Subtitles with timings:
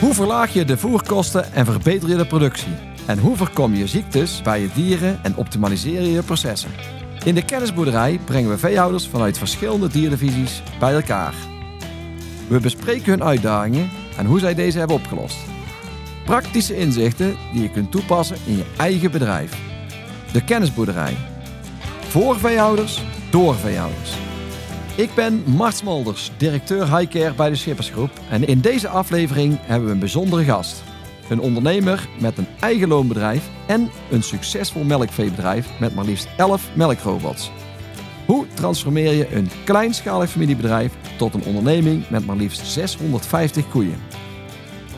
[0.00, 2.72] Hoe verlaag je de voerkosten en verbeter je de productie?
[3.06, 6.70] En hoe voorkom je ziektes bij je dieren en optimaliseer je je processen?
[7.24, 11.34] In de kennisboerderij brengen we veehouders vanuit verschillende dierdivisies bij elkaar.
[12.48, 15.36] We bespreken hun uitdagingen en hoe zij deze hebben opgelost.
[16.24, 19.58] Praktische inzichten die je kunt toepassen in je eigen bedrijf.
[20.32, 21.16] De kennisboerderij.
[22.08, 24.23] Voor veehouders, door veehouders.
[24.96, 28.10] Ik ben Mart Smolders, directeur Highcare bij de Schippersgroep.
[28.30, 30.82] En in deze aflevering hebben we een bijzondere gast.
[31.28, 37.50] Een ondernemer met een eigen loonbedrijf en een succesvol melkveebedrijf met maar liefst 11 melkrobots.
[38.26, 44.00] Hoe transformeer je een kleinschalig familiebedrijf tot een onderneming met maar liefst 650 koeien?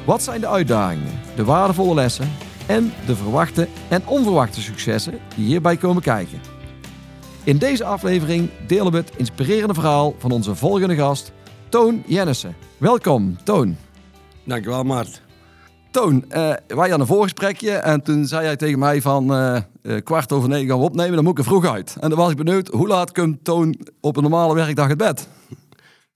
[0.04, 2.32] Wat zijn de uitdagingen, de waardevolle lessen
[2.66, 6.55] en de verwachte en onverwachte successen die hierbij komen kijken?
[7.46, 11.32] In deze aflevering delen we het inspirerende verhaal van onze volgende gast,
[11.68, 12.56] Toon Jennissen.
[12.78, 13.76] Welkom, Toon.
[14.44, 15.22] Dankjewel, Mart.
[15.90, 20.02] Toon, uh, wij hadden een voorgesprekje en toen zei jij tegen mij van uh, uh,
[20.02, 21.96] kwart over negen gaan we opnemen, dan moet ik er vroeg uit.
[22.00, 25.28] En dan was ik benieuwd, hoe laat komt Toon op een normale werkdag het bed?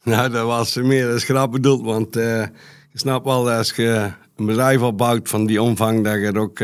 [0.02, 2.50] Nou, dat was meer als grap bedoeld, want je
[2.92, 6.60] snapt wel, als je een bedrijf opbouwt van die omvang, dat je er ook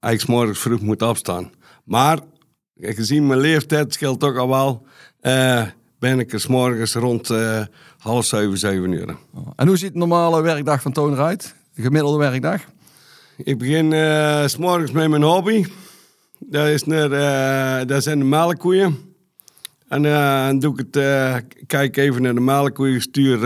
[0.00, 1.50] eigenlijk morgens vroeg moet opstaan.
[1.84, 2.18] Maar
[2.80, 4.86] gezien mijn leeftijd scheelt toch al wel,
[5.98, 7.30] ben ik er s morgens rond
[7.98, 9.16] half zeven, zeven uur.
[9.56, 11.54] En hoe ziet een normale werkdag van Toon eruit?
[11.74, 12.60] De gemiddelde werkdag?
[13.36, 15.66] Ik begin uh, s morgens met mijn hobby.
[16.38, 17.10] Dat, is naar,
[17.80, 19.14] uh, dat zijn de melkkoeien.
[19.88, 21.02] En dan doe ik het,
[21.66, 23.40] kijk even naar de melkkoeien, stuur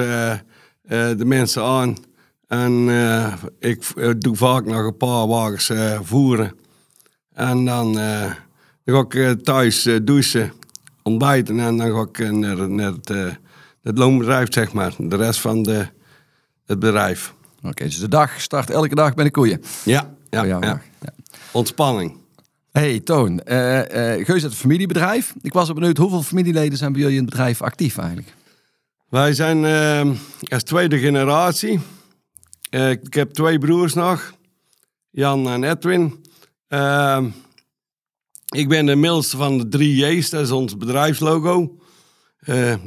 [1.17, 1.97] de mensen aan.
[2.47, 2.89] En
[3.59, 3.85] ik
[4.19, 6.53] doe vaak nog een paar wagens voeren.
[7.33, 7.99] En dan,
[8.91, 10.53] dan ga ik thuis douchen,
[11.03, 13.09] ontbijten en dan ga ik naar, naar het,
[13.83, 14.95] het loonbedrijf, zeg maar.
[14.99, 15.87] De rest van de,
[16.67, 17.35] het bedrijf.
[17.63, 19.63] Oké, dus de dag start elke dag bij de koeien.
[19.85, 20.59] Ja, ja, ja.
[20.61, 20.81] ja.
[21.51, 22.19] Ontspanning.
[22.73, 25.35] Hey Toon, uh, uh, Geus het familiebedrijf.
[25.43, 28.35] Ik was benieuwd, hoeveel familieleden zijn bij jullie in het bedrijf actief eigenlijk?
[29.09, 30.17] Wij zijn uh,
[30.49, 31.81] als tweede generatie.
[32.71, 34.35] ik heb twee broers nog,
[35.11, 36.25] Jan en Edwin.
[38.51, 41.77] Ik ben de middelste van de drie J's, dat is ons bedrijfslogo.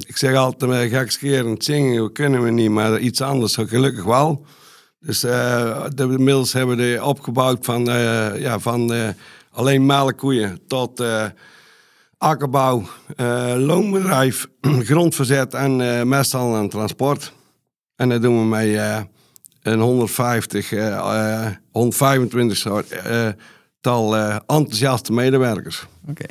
[0.08, 4.46] ik zeg altijd gekscherend zingen, we kunnen we niet, maar iets anders gelukkig wel.
[5.00, 8.94] Dus uh, de, inmiddels hebben we opgebouwd van, uh, ja, van
[9.52, 11.04] alleen melkkoeien tot
[12.18, 12.84] akkerbouw,
[13.58, 14.48] loonbedrijf,
[14.90, 17.34] grondverzet en mesthandel en transport.
[17.96, 19.08] En dat doen we met
[19.62, 20.70] een 150,
[21.72, 22.58] 125
[23.84, 24.16] tal
[24.48, 25.88] enthousiaste medewerkers.
[26.10, 26.26] Oké.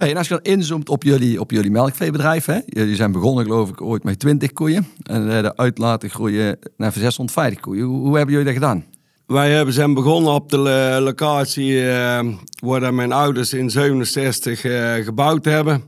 [0.00, 2.58] Hey, en als je dan inzoomt op jullie, op jullie melkveebedrijf, hè?
[2.66, 6.58] jullie zijn begonnen geloof ik ooit met 20 koeien en uh, de uit laten groeien
[6.76, 7.84] naar 650 koeien.
[7.84, 8.84] Hoe, hoe, hebben jullie dat gedaan?
[9.26, 12.20] Wij hebben, zijn begonnen op de locatie uh,
[12.60, 15.82] waar mijn ouders in 67 uh, eh, gebouwd hebben.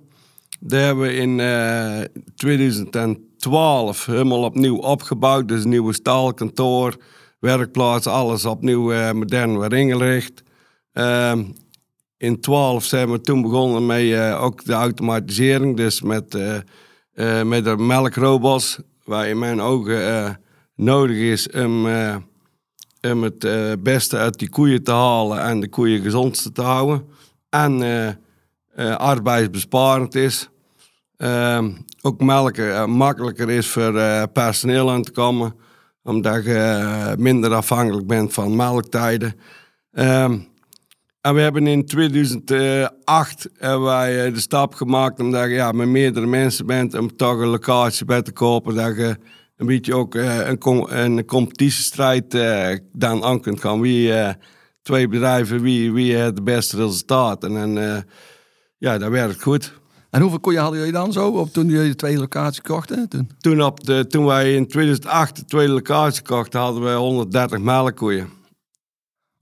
[0.60, 1.40] Daar hebben we in
[2.34, 5.48] 2012 helemaal opnieuw opgebouwd.
[5.48, 6.96] Dus een nieuwe staalkantoor,
[7.38, 10.42] werkplaats, alles opnieuw modern weer ingericht.
[10.92, 11.44] Ehm,
[12.16, 15.76] in 12 zijn we toen begonnen met uh, ook de automatisering.
[15.76, 16.56] Dus met, uh,
[17.14, 20.41] uh, met de melkrobots, waar in mijn ogen
[20.75, 21.86] nodig is om,
[23.00, 23.47] om het
[23.82, 27.06] beste uit die koeien te halen en de koeien gezondste te houden.
[27.50, 28.19] En
[28.97, 30.48] arbeidsbesparend is.
[31.16, 31.70] Ehm,
[32.02, 35.54] ook melken makkelijker is voor personeel aan te komen,
[36.02, 39.34] omdat je minder afhankelijk bent van melktijden.
[39.92, 40.38] Ehm,
[41.22, 45.88] en we hebben in 2008 hebben wij eh, de stap gemaakt omdat je ja, met
[45.88, 48.74] meerdere mensen bent om toch een locatie bij te kopen.
[48.74, 49.16] Dat je
[49.56, 53.80] een beetje ook eh, een, een competitiestrijd uh, dan aan kunt gaan.
[53.80, 54.12] Wie,
[54.82, 57.44] twee bedrijven, wie, wie het beste resultaat.
[57.44, 58.04] En, en
[58.78, 59.80] ja, dat werkt goed.
[60.10, 63.08] En hoeveel koeien hadden jullie dan zo op toen jullie de tweede locatie kochten?
[63.08, 67.58] Toen, toen, op de, toen wij in 2008 de tweede locatie kochten, hadden we 130
[67.58, 68.28] melkkoeien.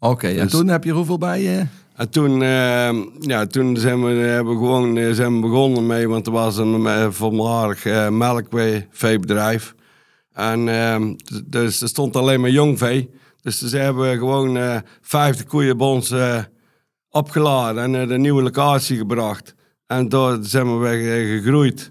[0.01, 1.67] Oké, en dus- toen heb je hoeveel bij je?
[1.95, 6.09] En toen, uh, ja, toen zijn we, hebben we gewoon eh, zijn we begonnen mee,
[6.09, 9.75] want er was een uh, voormalig uh, melkveebedrijf.
[10.33, 11.15] En ehm,
[11.45, 13.11] dus er stond alleen maar jong vee.
[13.41, 16.15] Dus ze hebben gewoon uh, 50 koeien bij ons
[17.11, 19.55] opgeladen en naar de nieuwe locatie gebracht.
[19.87, 21.91] En door zijn we weer gegroeid.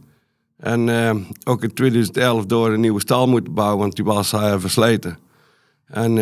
[0.58, 5.18] En ehm, ook in 2011 door een nieuwe stal moeten bouwen, want die was versleten.
[5.86, 6.18] En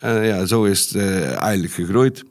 [0.00, 2.24] en ja, zo is het uh, eigenlijk gegroeid.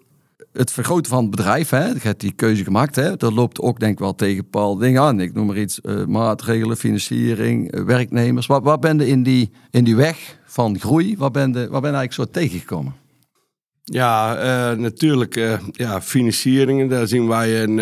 [0.53, 3.79] het vergroten van het bedrijf, hè, je hebt die keuze gemaakt, hè, dat loopt ook
[3.79, 5.19] denk ik wel tegen bepaalde dingen aan.
[5.19, 8.47] Ik noem maar iets, uh, maatregelen, financiering, uh, werknemers.
[8.47, 11.81] Wat, wat ben je in die, in die weg van groei, wat ben je, wat
[11.81, 12.93] ben je eigenlijk zo tegengekomen?
[13.83, 14.37] Ja,
[14.71, 17.75] uh, natuurlijk, ja, financieringen, daar zien wij een,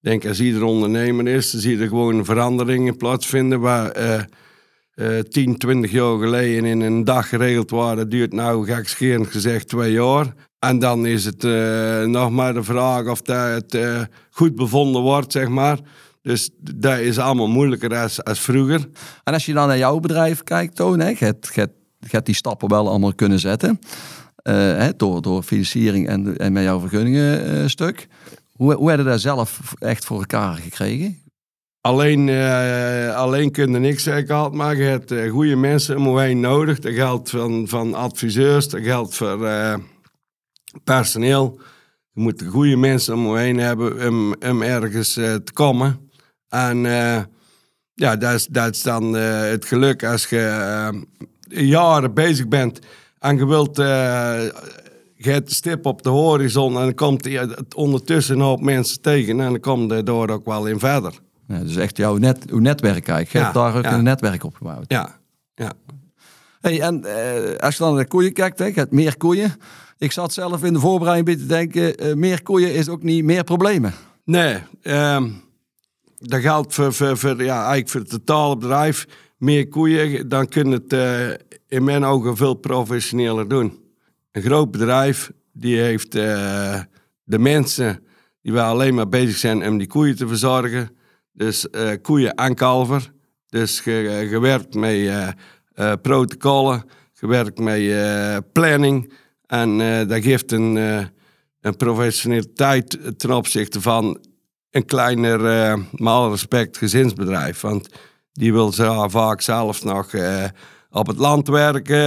[0.00, 4.26] denk als ieder ondernemer is, dan zie je gewoon veranderingen plaatsvinden waar...
[4.94, 9.92] Uh, 10, 20 jaar geleden in een dag geregeld waren, duurt nou gekscherend gezegd twee
[9.92, 10.34] jaar.
[10.58, 14.00] En dan is het uh, nog maar de vraag of dat het uh,
[14.30, 15.78] goed bevonden wordt, zeg maar.
[16.22, 18.88] Dus dat is allemaal moeilijker als, als vroeger.
[19.24, 21.36] En als je dan naar jouw bedrijf kijkt, Toon, hè, je,
[22.08, 23.78] hebt, die stappen wel allemaal kunnen zetten.
[24.42, 28.08] Hè, door, door financiering en, en met jouw vergunningen stuk.
[28.52, 31.21] Hoe, hoe heb je dat zelf echt voor elkaar gekregen?
[31.82, 36.40] Alleen, uh, alleen kun je niks gehad maar je hebt uh, goede mensen om heen
[36.40, 36.78] nodig.
[36.78, 39.74] Dat geldt van, van adviseurs, dat geldt voor uh,
[40.84, 41.60] personeel.
[42.12, 46.10] Je moet goede mensen om heen hebben om, om ergens te komen.
[46.48, 46.78] En
[47.94, 51.04] ja, dat is, dat is dan het geluk als je
[51.48, 52.78] jaren bezig bent
[53.18, 53.76] en je wilt
[55.16, 57.28] je hebt de stip op de horizon en dan komt
[57.74, 61.12] ondertussen een hoop mensen tegen en dan kom je door ook wel in verder.
[61.52, 63.32] Ja, dus echt jouw net, uw netwerk eigenlijk.
[63.32, 64.84] Je hebt daar ook een netwerk opgebouwd.
[64.88, 65.18] Ja,
[65.54, 65.72] ja.
[66.60, 69.54] Hey, en uh, als je dan naar de koeien kijkt, hè, je hebt meer koeien.
[69.98, 73.44] Ik zat zelf in de voorbereiding te denken, uh, meer koeien is ook niet meer
[73.44, 73.92] problemen.
[74.24, 75.42] Nee, um,
[76.18, 79.06] dat geldt voor, voor, voor, ja, eigenlijk voor het totale bedrijf.
[79.36, 83.78] Meer koeien, dan kun je het uh, in mijn ogen veel professioneler doen.
[84.32, 88.02] Een groot bedrijf, die heeft de mensen
[88.42, 90.90] die wel alleen maar bezig zijn om die koeien te verzorgen
[91.32, 93.12] dus uh, koeien en kalver.
[93.48, 95.28] Dus gewerkt met uh,
[96.02, 99.12] protocollen, gewerkt met planning.
[99.46, 100.74] En dat geeft een,
[101.60, 104.18] een professionaliteit ten opzichte van
[104.70, 105.40] een kleiner,
[106.02, 107.60] alle respect, gezinsbedrijf.
[107.60, 107.88] Want
[108.32, 110.14] die wil ze vaak zelf nog
[110.90, 112.00] op het land werken,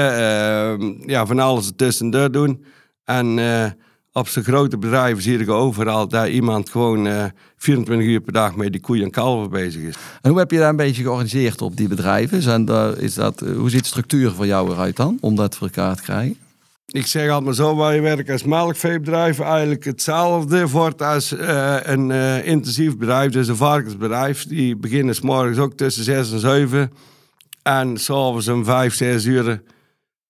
[1.07, 2.66] ja, van alles ertussen doen.
[3.04, 3.39] En
[4.17, 8.33] op zijn grote bedrijven zie je overal dat iemand gewoon uh, eh, 24 uur per
[8.33, 9.95] dag met die koeien en kalven bezig is.
[10.21, 12.41] En hoe heb je daar een beetje georganiseerd op die bedrijven?
[12.41, 15.56] Zijn daar, is dat, eh, hoe ziet de structuur voor jou eruit dan, om dat
[15.56, 16.38] voor elkaar te krijgen?
[16.85, 22.12] Ik zeg altijd maar zo, je werkt als melkveebedrijf eigenlijk hetzelfde wordt als uh, een
[22.44, 24.47] intensief bedrijf, dus een varkensbedrijf.
[24.47, 26.91] Die beginnen s morgens ook tussen 6 en 7
[27.62, 29.62] en s'avonds om 5, 6 uur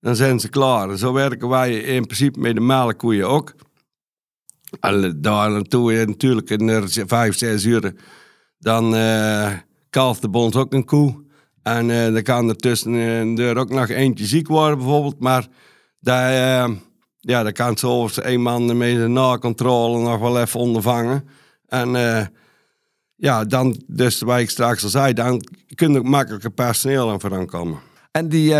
[0.05, 0.89] dan zijn ze klaar.
[0.89, 3.53] En zo werken wij in principe met de melkkoeien ook.
[5.15, 7.93] Daar naartoe natuurlijk in vijf, zes uur.
[8.59, 9.51] Dan uh,
[9.89, 11.23] kalft de bond ook een koe.
[11.63, 12.93] En uh, dan kan er tussen
[13.37, 15.19] er ook nog eentje ziek worden bijvoorbeeld.
[15.19, 15.47] Maar
[15.99, 16.75] daar, uh,
[17.19, 21.27] ja, dan kan zoals een man met de nakontrole nog wel even ondervangen.
[21.67, 21.89] En
[23.15, 25.41] ja, dan, dus waar ik straks al zei, dan
[25.75, 27.84] kun je makkelijker personeel aan vooraan komen.
[28.15, 28.53] En die,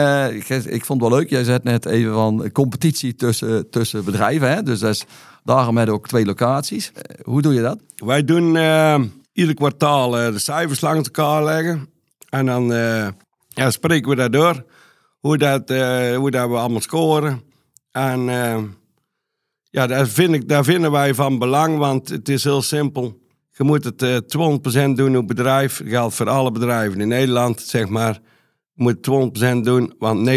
[0.70, 4.50] ik vond het wel leuk, jij zei net even van competitie tussen, tussen bedrijven.
[4.50, 4.64] Hè?
[4.64, 5.06] Dus
[5.44, 6.92] Daarom hebben we ook twee locaties.
[6.92, 7.80] Eh, hoe doe je dat?
[7.96, 9.00] Wij doen uh,
[9.34, 11.90] ieder kwartaal de cijfers langs elkaar leggen.
[12.30, 12.68] En dan
[13.48, 14.66] ja, spreken we daardoor.
[15.20, 15.70] Hoe, dat,
[16.16, 17.42] hoe dat we allemaal scoren.
[17.92, 18.22] En
[19.70, 23.20] ja, daar, vind ik, daar vinden wij van belang, want het is heel simpel.
[23.52, 25.78] Je moet het uh, 200% doen op bedrijf.
[25.78, 28.20] Dat geldt voor alle bedrijven in Nederland, zeg maar.
[28.76, 30.32] Moet 200% doen, want 90%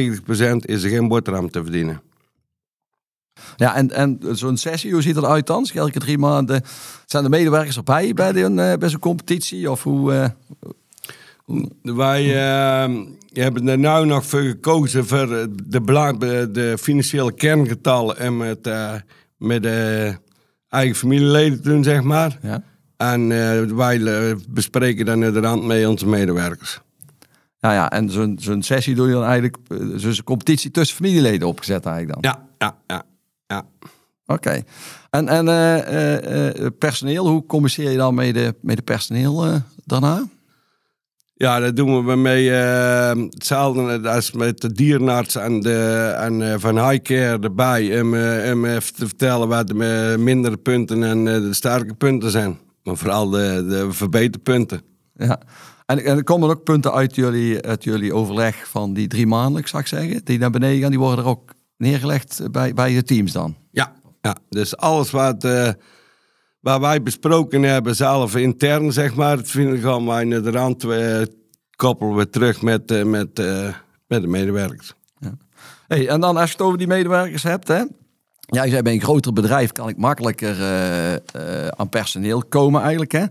[0.58, 2.00] is er geen boterham te verdienen.
[3.56, 5.68] Ja, en, en zo'n sessie, hoe ziet dat uit dan?
[5.74, 6.62] Elke drie maanden
[7.06, 9.70] zijn de medewerkers erbij bij, de, uh, bij zo'n competitie?
[9.70, 10.28] Of hoe, uh,
[11.36, 11.70] hoe?
[11.82, 12.96] Wij uh,
[13.32, 18.94] hebben er nu nog voor gekozen voor de, de financiële kerngetallen en met, uh,
[19.36, 20.14] met de
[20.68, 22.38] eigen familieleden doen, zeg maar.
[22.42, 22.62] Ja.
[22.96, 23.28] En
[23.76, 26.80] wij bespreken dan inderdaad met onze medewerkers.
[27.60, 29.56] Nou ja, en zo'n zo'n sessie doe je dan eigenlijk,
[29.96, 32.32] zo'n competitie tussen familieleden opgezet eigenlijk dan?
[32.32, 33.02] Ja, ja, ja.
[33.46, 33.64] Ja.
[34.26, 34.62] Oké.
[35.10, 40.24] En, en uh, uh, personeel, hoe communiceer je dan met de, met de personeel daarna?
[41.34, 47.38] Ja, dat doen we mee hetzelfde als met de dierenarts en, de, en van Highcare
[47.38, 48.00] erbij.
[48.00, 48.14] Om,
[48.52, 52.58] om even te vertellen wat de mindere punten en de sterke punten zijn.
[52.82, 54.82] Maar vooral de, de verbeterpunten.
[55.16, 55.40] Ja.
[55.88, 59.68] En, en er komen ook punten uit jullie, uit jullie overleg van die drie maanden,
[59.68, 63.02] zou ik zeggen, die naar beneden gaan, die worden er ook neergelegd bij, bij je
[63.02, 63.56] teams dan?
[63.70, 64.36] Ja, ja.
[64.48, 65.68] dus alles wat, uh,
[66.60, 71.22] waar wij besproken hebben, zelf intern zeg maar, het gaan wij naar de rand uh,
[71.76, 73.38] koppelen we terug met, uh, met,
[74.06, 74.94] met de medewerkers.
[75.18, 75.36] Ja.
[75.88, 77.82] Hey, en dan als je het over die medewerkers hebt, hè,
[78.40, 82.80] Ja, je zei bij een groter bedrijf kan ik makkelijker eh, eh, aan personeel komen
[82.80, 83.12] eigenlijk.
[83.12, 83.24] Hè?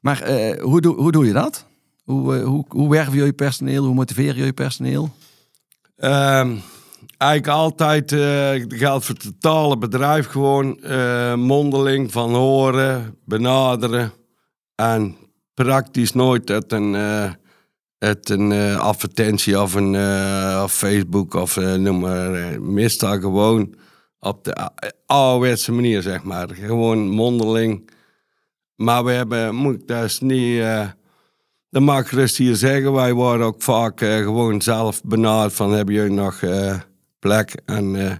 [0.00, 1.68] Maar eh, hoe, doe, hoe doe je dat?
[2.10, 3.84] Hoe, eh, hoe, hoe je je personeel?
[3.84, 5.10] Hoe motiveer je personeel?
[5.96, 6.56] Ehm,
[7.16, 14.12] eigenlijk altijd eh geldt voor het totale bedrijf gewoon eh, mondeling van horen, benaderen
[14.74, 15.16] en
[15.54, 16.92] praktisch nooit het een,
[17.98, 19.94] het een advertentie of een
[20.68, 22.60] Facebook of noem maar.
[22.62, 23.74] meestal gewoon
[24.20, 24.70] op de
[25.06, 26.48] ouderwetse manier, zeg maar.
[26.52, 27.90] Gewoon mondeling.
[28.76, 30.62] Maar we hebben, moet dus niet...
[31.70, 32.92] dat mag ik hier zeggen.
[32.92, 36.74] Wij worden ook vaak eh, gewoon zelf benaderd van hebben jullie nog eh,
[37.18, 37.56] plek?
[37.64, 38.12] En eh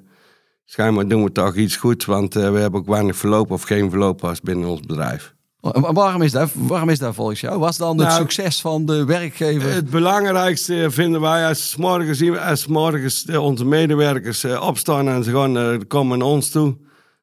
[0.64, 4.25] schijnbaar doen we toch iets goed, want we hebben ook weinig verloop of geen verloop
[4.25, 5.35] als binnen ons bedrijf.
[5.61, 7.59] Wa- Waarom is dat, waarom is dat volgens jou?
[7.59, 9.73] Was dan het Nou, succes van de werkgever?
[9.73, 15.25] Het belangrijkste vinden wij als morgens, zien we- als morgens de- onze medewerkers opstaan en
[15.25, 16.76] ze gaan, komen naar ons toe,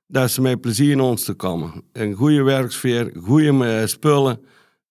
[0.08, 1.72] dat ze met plezier naar ons toe komen.
[1.94, 4.40] Een goede werksfeer, goede spullen.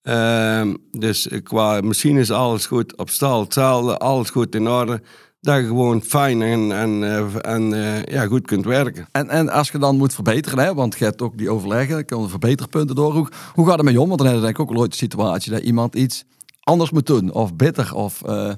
[0.07, 5.03] Ehm, dus qua machine is alles goed, op stal hetzelfde, alles goed in orde.
[5.41, 9.09] Dat je gewoon fijn en, en, eh, en eh, ja, goed kunt werken.
[9.13, 12.25] En, en als je dan moet verbeteren, hè, want je hebt ook die overleggen, komen
[12.25, 13.13] er verbeterpunten door.
[13.13, 14.09] Hoe, hoe gaat het met je om?
[14.09, 16.25] Want dan heb je denk ik ook wel ooit de situatie dat iemand iets
[16.61, 18.23] anders moet doen, of beter, of...
[18.23, 18.53] eh,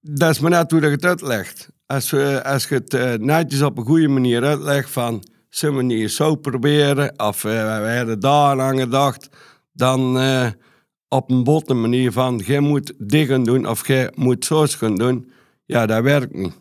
[0.00, 1.68] Dat is maar net hoe dat je het uitlegt.
[1.86, 5.24] Als, we, als je het eh, netjes op een goede manier uitlegt van...
[5.48, 7.12] zullen we niet zo proberen?
[7.16, 9.28] Of we hebben daar aan gedacht.
[9.72, 10.16] Dan
[11.12, 12.42] op een botte manier van...
[12.44, 15.30] jij moet dit gaan doen of jij moet zo gaan doen.
[15.64, 16.60] Ja, dat werkt niet.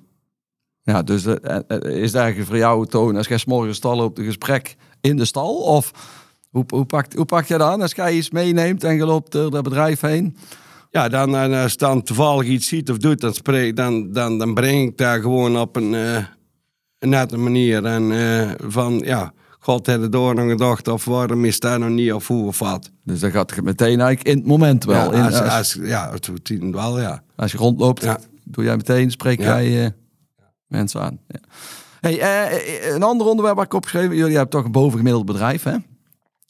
[0.81, 4.03] Ja, dus eh, eh, is het eigenlijk voor jou, Toon, als jij 's morgens stal
[4.03, 5.55] op een gesprek in de stal?
[5.55, 5.91] Of
[6.49, 9.31] hoe, hoe, pakt, hoe pak je dat aan als jij iets meeneemt en je loopt
[9.31, 10.37] door dat bedrijf heen?
[10.91, 14.53] Ja, dan, als je dan toevallig iets ziet of doet, dan, spreek, dan, dan, dan
[14.53, 16.25] breng ik daar gewoon op een, eh,
[16.99, 17.85] een nette manier.
[17.85, 21.89] En eh, van, ja, God heeft er door aan gedacht of waarom is dat nog
[21.89, 22.91] niet of hoe of wat.
[23.03, 25.11] Dus dan gaat het meteen eigenlijk in het moment wel.
[25.13, 26.29] Ja, in, als, als, als, ja, het
[26.71, 27.23] wel, ja.
[27.35, 28.19] als je rondloopt, Ja.
[28.43, 29.45] doe jij meteen, spreek Ja.
[29.61, 29.91] jij eh,
[30.67, 31.19] mensen aan.
[31.27, 31.39] Ja.
[31.99, 35.75] Hey, eh, een ander onderwerp waar ik opgeschreven, jullie hebben toch een bovengemiddeld bedrijf, hè?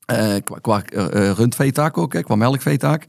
[0.06, 2.24] Eh, qua qua eh, eh, rundveetaak ook, hè?
[2.24, 3.06] qua melkveetaak.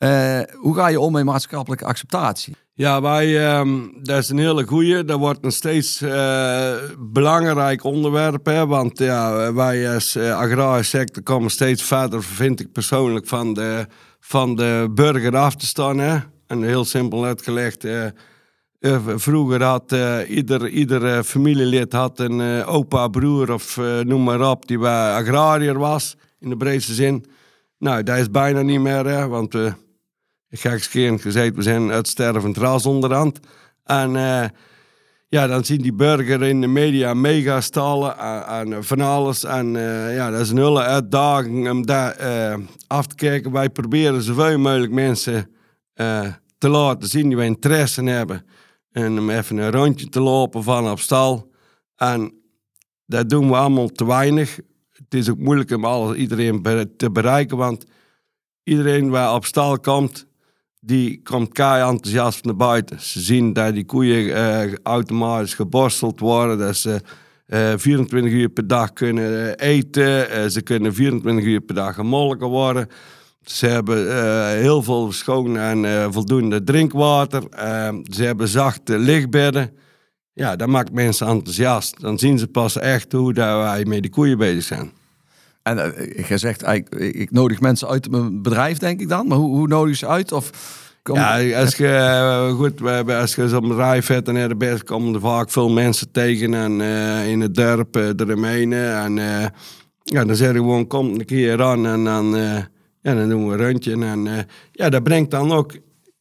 [0.00, 2.56] Eh, hoe ga je om met maatschappelijke acceptatie?
[2.74, 5.04] Ja, wij, ehm, dat is een hele goeie.
[5.04, 8.46] Dat wordt een steeds eh, belangrijk onderwerp.
[8.46, 8.66] Hè?
[8.66, 13.86] Want ja, wij als eh, agrarische sector komen steeds verder, vind ik persoonlijk, van de,
[14.20, 15.98] van de burger af te staan.
[15.98, 16.18] Hè?
[16.46, 17.86] En heel simpel uitgelegd.
[19.16, 19.94] vroeger had
[20.28, 26.48] ieder, ieder familielid had een opa, broer of noem maar op, die agrariër was, in
[26.48, 27.24] de breedste zin.
[27.78, 29.54] Nou, dat is bijna niet meer, hè, want
[30.50, 33.40] ik ga keer gezegd, we zijn uitstervend ras onderhand.
[33.84, 34.48] En eh,
[35.30, 39.44] ja, dan zien die burger in de media mega stallen en, en van alles.
[39.44, 43.52] En eh, ja, dat is een hele uitdaging om daar eh, af te kijken.
[43.52, 45.50] Wij proberen zoveel mogelijk mensen
[45.94, 46.26] eh,
[46.58, 48.46] te laten zien die wij interesse hebben.
[48.92, 51.50] En om even een rondje te lopen van op stal.
[51.96, 52.34] En
[53.06, 54.58] dat doen we allemaal te weinig.
[54.90, 56.62] Het is ook moeilijk om alles, iedereen
[56.96, 57.84] te bereiken, want
[58.62, 60.26] iedereen waar op stal komt,
[60.80, 63.00] die komt kei enthousiast naar buiten.
[63.00, 67.00] Ze zien dat die koeien eh, automatisch geborsteld worden, dat ze
[67.46, 71.94] eh, 24 uur per dag kunnen eh, eten, eh, ze kunnen 24 uur per dag
[71.94, 72.88] gemolken worden.
[73.42, 77.48] Ze hebben eh, heel veel schoon en eh, voldoende drinkwater.
[77.48, 79.76] Eh, ze hebben zachte lichtbedden.
[80.32, 82.00] Ja, dat maakt mensen enthousiast.
[82.00, 84.92] Dan zien ze pas echt hoe dat wij met die koeien bezig zijn.
[85.70, 89.26] En eh, je zegt ik- ik nodig mensen uit mijn bedrijf, denk ik dan.
[89.28, 90.32] Maar hoe, hoe nodig ze uit?
[90.32, 90.50] Of
[91.14, 95.20] Ja, als je, eh, goed, als je zo'n bedrijf hebt en er best komen er
[95.20, 98.72] vaak veel mensen tegen en eh, in het dorp uh, eromheen.
[98.72, 99.14] En
[100.02, 102.36] ja, dan zeg je gewoon, kom een keer aan en dan,
[103.02, 103.92] ja, dan doen we een rondje.
[103.92, 105.72] En ja, dat brengt dan ook,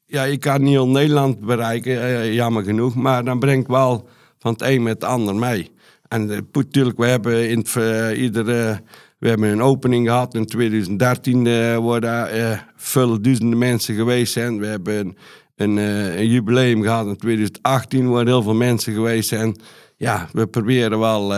[0.05, 4.07] ja, je kan niet heel Nederland bereiken, jammer genoeg, maar dan brengt wel
[4.39, 5.71] van het een met het ander mee.
[6.07, 7.65] En natuurlijk, we hebben in
[8.15, 8.81] iedere...
[9.19, 14.33] We hebben een opening gehad in 2013, eh waar daar eh, vele duizenden mensen geweest
[14.33, 14.59] zijn.
[14.59, 15.17] We hebben een,
[15.55, 19.55] een, eh, een jubileum gehad in 2018, waar heel veel mensen geweest zijn.
[19.97, 21.33] Ja, we proberen wel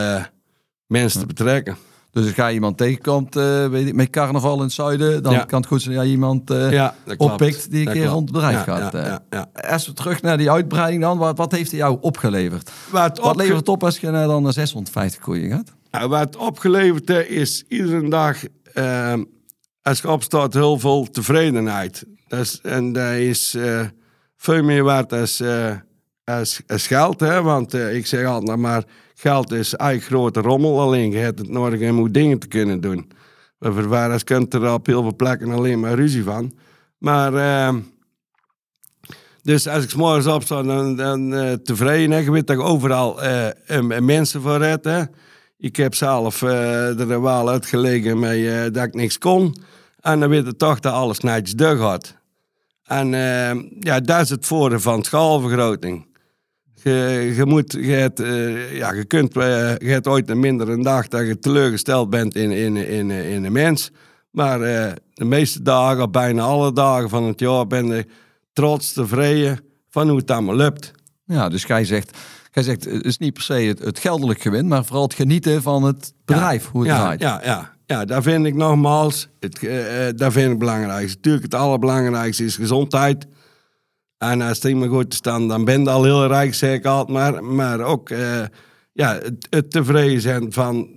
[0.88, 1.78] mensen te betrekken.
[2.12, 3.34] Dus als je iemand tegenkomt
[3.70, 5.44] weet ik, met carnaval in het zuiden, dan Ja.
[5.44, 7.32] kan het goed zijn dat je iemand Ja, dat klopt.
[7.32, 8.16] oppikt die een Dat keer klopt.
[8.16, 8.92] rond het bedrijf Ja, gaat.
[8.94, 9.70] ja, ja, ja.
[9.72, 12.72] Als we terug naar die uitbreiding dan, wat, wat heeft hij jou opgeleverd?
[12.92, 15.74] Wat, levert het op als je naar dan naar 650 koeien gaat?
[15.92, 18.38] Nou, wat opgeleverd is iedere dag,
[18.74, 19.14] eh,
[19.82, 22.06] als je opstaat, heel veel tevredenheid.
[22.28, 23.86] Dat is, en dat is eh,
[24.38, 25.76] veel meer waard als, eh,
[26.24, 27.20] als, als geld.
[27.20, 28.84] Want eh, ik zeg altijd maar,
[29.16, 30.80] geld is eigenlijk grote rommel.
[30.80, 33.12] Alleen je hebt het nodig om dingen te kunnen doen.
[33.58, 36.54] We kunt er op heel veel plekken alleen maar ruzie van.
[36.98, 37.34] Maar...
[37.34, 37.80] ehm,
[39.44, 42.12] dus als ik 's morgens opsta, dan, dan eh, tevreden.
[42.12, 42.18] Hè.
[42.18, 45.10] Je weet dat overal eh, eh, mensen voor red.
[45.62, 49.56] Ik heb zelf eh, er wel uitgelegen mee eh, dat ik niks kon.
[50.00, 52.16] En dan weet je toch dat alles netjes deur gaat.
[52.84, 56.10] En eh, ja, dat is het voordeel van schaalvergroting.
[56.84, 58.18] Je, moet, je, hebt,
[58.72, 62.76] ja, je, kunt, je hebt ooit een mindere dag dat je teleurgesteld bent in, in,
[62.76, 63.92] in, in een mens.
[64.32, 64.60] Maar
[65.14, 68.06] de meeste dagen, bijna alle dagen van het jaar, ben je
[68.54, 70.92] trots, tevreden van hoe het allemaal lukt.
[71.26, 72.18] Ja, dus jij zegt,
[72.52, 75.62] jij zegt het is niet per se het, het geldelijk gewin, maar vooral het genieten
[75.62, 77.20] van het bedrijf, hoe het ja, draait.
[77.22, 81.16] Ja, ja, ja, daar vind ik nogmaals, het, eh, eh, daar vind ik het belangrijkste.
[81.16, 83.28] Natuurlijk, het allerbelangrijkste is gezondheid.
[84.18, 86.74] En als het niet meer goed is, dan, dan ben je al heel rijk, zeg
[86.74, 87.44] ik altijd maar.
[87.44, 88.42] Maar ook eh,
[88.94, 90.90] ja, het, het tevreden zijn van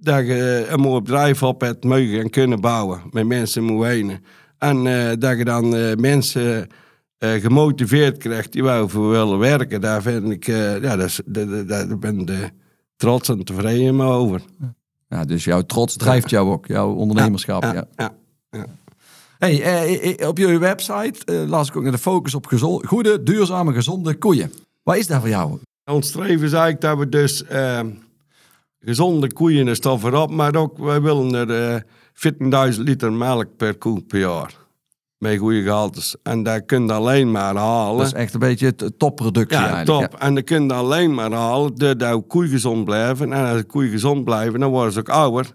[0.00, 3.02] dat je een mooi bedrijf op hebt mogen en kunnen bouwen.
[3.10, 4.24] Met mensen moet heen.
[4.58, 4.84] En
[5.18, 5.68] dat je dan
[6.00, 6.68] mensen
[7.18, 9.80] eh, gemotiveerd krijgt die wel voor willen werken.
[9.80, 12.52] Daar vind ik, eh, ja, dat is- dat- dat- daar ben ik
[12.96, 14.40] trots en tevreden over.
[15.08, 17.62] Ja, dus jouw trots drijft jou ook, jouw ondernemerschap.
[17.62, 18.14] Ja, ja,
[18.50, 18.66] ja.
[19.38, 19.62] Hey,
[20.16, 22.46] eh, op jullie website eh, las ik ook naar de focus op
[22.86, 24.52] goede, duurzame, gezonde koeien.
[24.82, 25.58] Wat is dat voor jou?
[25.84, 27.80] Ons streven is eigenlijk dat we dus eh,
[28.80, 31.80] gezonde koeien is toch voorop, maar ook wij willen er eh
[32.12, 34.54] 14.000 liter melk per koe per jaar.
[35.18, 36.16] Met goede gehaltes.
[36.22, 37.98] En dat kun je alleen maar halen.
[37.98, 40.10] Dat is echt een beetje topproductie ja, eigenlijk.
[40.10, 40.20] top.
[40.20, 43.32] En dat kun je alleen maar halen doordat koeien gezond blijven.
[43.32, 45.46] En als de koeien gezond blijven, dan worden ze ook ouder.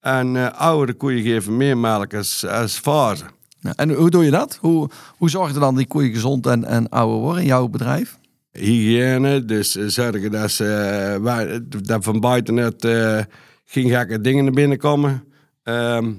[0.00, 3.24] En eh oudere koeien geven meer melk als, als fase.
[3.60, 4.58] Ja, en hoe doe je dat?
[4.60, 8.18] Hoe, hoe zorg je dan die koeien gezond en, en ouder worden in jouw bedrijf?
[8.58, 9.44] hygiëne.
[9.44, 10.64] Dus eh, zorgen dat, ze,
[11.24, 13.20] eh, dat van buiten het eh,
[13.64, 15.24] geen gekke dingen naar binnen komen.
[15.62, 16.12] Ehm,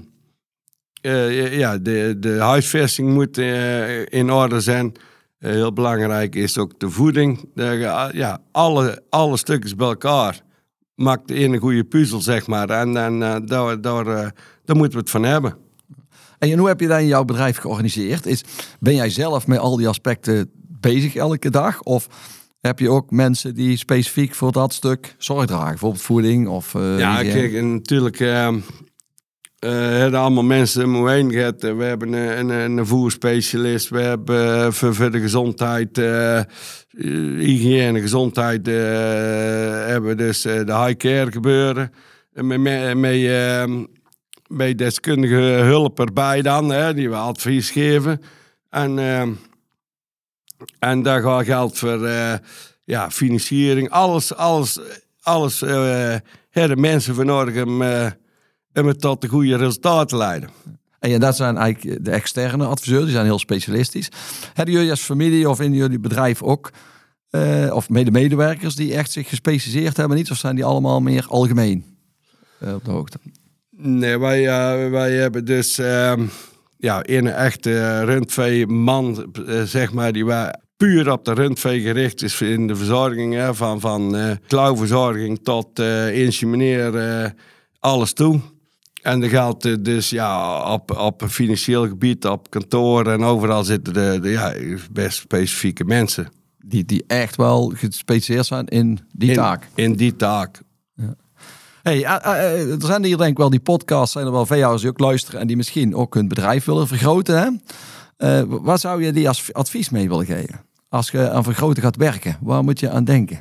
[1.01, 4.91] eh, ja, de, de huisvesting moet eh, in orde zijn.
[5.39, 7.45] Eh, heel belangrijk is ook de voeding.
[7.53, 10.41] Je, ah, ja, alle, alle stukjes bij elkaar
[10.95, 12.69] maakt een goede puzzel, zeg maar.
[12.69, 14.05] En, en daar, daar,
[14.65, 15.55] daar moeten we het van hebben.
[16.39, 18.25] En hoe heb je dat in jouw bedrijf georganiseerd?
[18.25, 18.43] Is,
[18.79, 21.81] ben jij zelf met al die aspecten bezig elke dag?
[21.81, 22.07] Of
[22.61, 25.69] heb je ook mensen die specifiek voor dat stuk zorg dragen?
[25.69, 26.73] Bijvoorbeeld voeding of...
[26.73, 28.61] Ja, kijk, en natuurlijk ehm eh,
[29.67, 31.61] hebben allemaal mensen om heen gehad.
[31.61, 36.45] We hebben een, een, een voerspecialist, we hebben eh, voor, voor de gezondheid, eh, eh,
[37.37, 38.73] hygiëne, gezondheid, eh,
[39.85, 41.91] hebben dus eh, de high care gebeuren.
[42.33, 43.83] En Met, met, met, ehm,
[44.47, 48.21] met deskundige hulp erbij dan, hè, die we advies geven.
[48.69, 49.31] En, ehm,
[50.79, 52.33] en daar gaat geld voor eh,
[52.83, 54.79] ja, financiering, alles, alles,
[55.21, 56.15] alles eh,
[56.49, 57.55] hebben mensen voor nodig
[58.85, 60.49] het tot de goede resultaten te leiden.
[60.99, 64.09] En dat zijn eigenlijk de externe adviseurs, die zijn heel specialistisch.
[64.53, 66.71] Hebben jullie als familie of in jullie bedrijf ook,
[67.29, 70.31] eh, of mede medewerkers die echt zich gespecialiseerd hebben, niet?
[70.31, 71.85] Of zijn die allemaal meer algemeen
[72.59, 73.19] eh, op de hoogte?
[73.69, 76.25] Nee, wij, eh, wij hebben dus ehm,
[76.77, 79.33] ja, een echte rundveeman,
[79.65, 83.79] zeg maar, die wij puur op de rundvee gericht is in de verzorging, hè, van,
[83.79, 84.15] van
[84.47, 87.35] klauwverzorging tot eh insemineren,
[87.79, 88.41] alles toe.
[89.01, 94.19] En dat geldt dus ja, op, op financieel gebied, op kantoor en overal zitten de,
[94.21, 94.53] de ja,
[94.91, 96.31] best specifieke mensen.
[96.65, 99.67] Die, die echt wel gespecialiseerd zijn in die in, taak.
[99.75, 100.61] In die taak.
[101.83, 104.45] Hey, eh, eh, eh, er zijn hier denk ik wel die podcasts, zijn er wel
[104.45, 107.61] veehouders die ook luisteren en die misschien ook hun bedrijf willen vergroten.
[108.17, 108.45] Hè?
[108.47, 110.61] Wat zou je die als advies mee willen geven?
[110.89, 113.39] Als je aan vergroten gaat werken, waar moet je aan denken?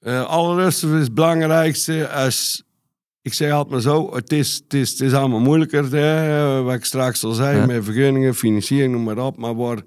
[0.00, 2.62] Uh, allereerst is het belangrijkste, als,
[3.22, 6.74] ik zeg altijd maar zo, het is, het is, het is allemaal moeilijker, hè, wat
[6.74, 7.66] ik straks al zei, Ja.
[7.66, 9.82] met vergunningen, financiering, noem maar op, maar waar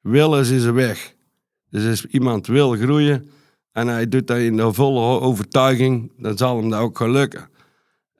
[0.00, 1.14] wil is, is er weg.
[1.70, 3.30] Dus als iemand wil groeien
[3.72, 7.48] en hij doet dat in de volle overtuiging, dan zal hem dat ook gaan lukken.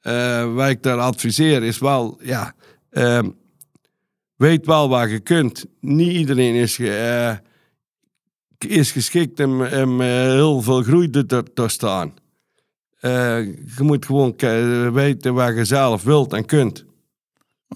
[0.01, 2.53] Eh, wat ik daar adviseer is wel, ja,
[2.89, 3.29] ehm,
[4.35, 5.65] weet wel waar je kunt.
[5.79, 7.33] Niet iedereen is, eh,
[8.57, 12.13] is geschikt om, om eh, heel veel groei te te- te staan.
[13.01, 14.33] Eh, je moet gewoon
[14.93, 16.85] weten waar je zelf wilt en kunt.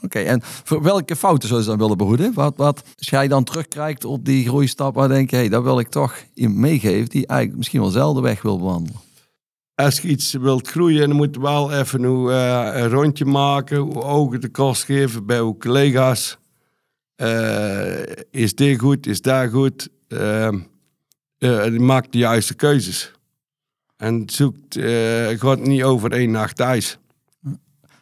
[0.02, 2.34] Oké, en voor welke fouten zou je dan willen behoeden?
[2.34, 5.80] Wat, wat, als jij dan terugkijkt op die groeistap, waar denk je, hey, dat wil
[5.80, 9.00] ik toch iemand meegeven die eigenlijk misschien wel zelf de weg wil bewandelen.
[9.76, 13.78] Als je iets wilt groeien, dan moet je wel even hoe, eh, een rondje maken,
[13.78, 16.38] hoe ogen de kost geven bij uw collega's.
[17.16, 19.08] Eh, is dit goed?
[19.08, 19.90] Is daar goed?
[20.08, 20.60] Ehm,
[21.38, 23.12] eh, die maakt de juiste keuzes.
[23.98, 24.78] En zoekt,
[25.40, 26.98] gaat niet over één nacht ijs.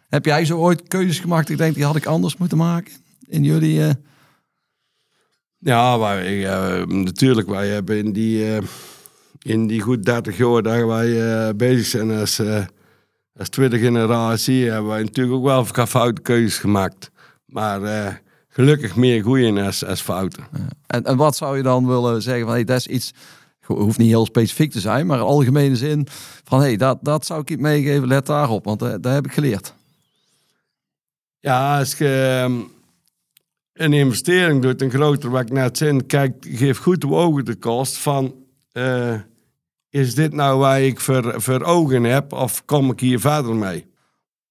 [0.10, 1.50] Heb jij zo ooit keuzes gemaakt?
[1.50, 2.94] Ik denk, die had ik anders moeten maken.
[3.28, 3.84] In jullie...
[3.84, 3.90] eh,
[5.58, 8.60] Ja, wij, eh, natuurlijk, wij hebben in die,
[9.42, 12.42] in die goed 30 jaar dat wij bezig zijn als,
[13.36, 17.12] als tweede generatie, hebben wij natuurlijk ook wel foute keuzes gemaakt.
[17.46, 20.44] Maar gelukkig meer goede als, als fouten.
[20.88, 23.14] En, en wat zou je dan willen zeggen van, hey, dat is iets,
[23.66, 26.08] hoeft niet heel specifiek te zijn, maar in algemene zin
[26.44, 29.34] van, hey, dat, dat zou ik je meegeven, let daarop, want uh, daar heb ik
[29.34, 29.74] geleerd.
[31.40, 32.60] Ja, als je ehm,
[33.74, 37.56] een investering doet, een groter wat ik net zei, kijk, geef goed de ogen de
[37.56, 38.36] kost van,
[38.72, 39.16] eh,
[39.90, 43.86] is dit nou waar ik voor, voor ogen heb of kom ik hier verder mee?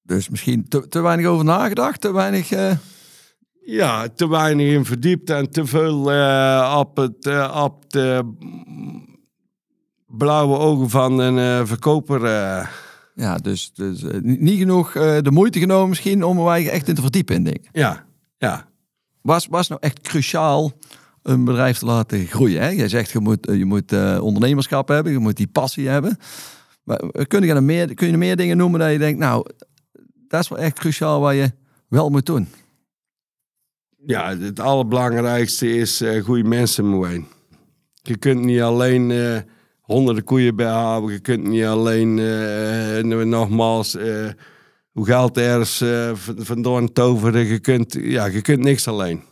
[0.02, 2.50] Dus misschien te, te weinig over nagedacht, te weinig...
[2.50, 2.72] eh,
[3.64, 8.32] Ja, te weinig in verdiept en te veel eh, op, het, eh, op de
[10.16, 12.24] blauwe ogen van een eh, verkoper.
[12.24, 12.66] eh.
[13.14, 17.00] ja, dus, dus eh, niet genoeg de moeite genomen misschien om er echt in te
[17.00, 17.68] verdiepen in dingen.
[17.72, 18.04] ja,
[18.38, 18.70] ja.
[19.22, 20.72] Was, was nou echt cruciaal
[21.22, 22.62] een bedrijf te laten groeien?
[22.62, 22.68] Hè?
[22.68, 26.18] Jij zegt je moet, je moet ondernemerschap hebben, je moet die passie hebben.
[26.84, 29.46] Maar kun je, er meer, kun je er meer dingen noemen dat je denkt, nou,
[30.28, 31.52] dat is wel echt cruciaal wat je
[31.88, 32.48] wel moet doen?
[34.06, 37.26] ja, het allerbelangrijkste is eh goede mensen.
[38.02, 39.10] Je kunt niet alleen
[39.82, 41.12] honderden koeien bijhouden.
[41.12, 44.26] Je kunt niet alleen, eh, nogmaals, eh,
[44.92, 47.46] hoe geld ergens eh, v- vandaan toveren.
[47.46, 49.22] Je kunt, ja, je kunt niks alleen.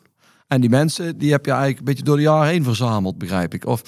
[0.49, 3.55] En die mensen, die heb je eigenlijk een beetje door de jaren heen verzameld, begrijp
[3.55, 3.67] ik.
[3.67, 3.83] Of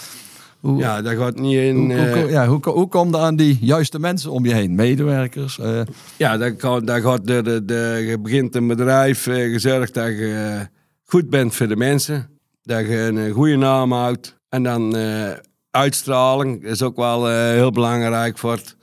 [0.60, 1.76] hoe, Ja, dat gaat niet in...
[1.76, 4.74] hoe, hoe, eh, ja, hoe, hoe kom je aan die juiste mensen om je heen?
[4.74, 5.58] Medewerkers?
[5.58, 5.80] eh,
[6.16, 9.94] Ja, dat, kan, dat gaat de, de, de, je begint een bedrijf, eh, je zorgt
[9.94, 10.66] dat je eh,
[11.04, 12.28] goed bent voor de mensen.
[12.62, 14.36] Dat je een eh, goede naam houdt.
[14.48, 15.30] En dan eh,
[15.76, 18.76] uitstraling is ook wel eh, heel belangrijk voor het.